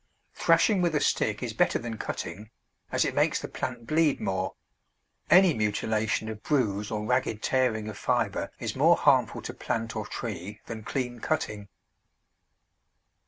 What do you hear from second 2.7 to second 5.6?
as it makes the plant bleed more; any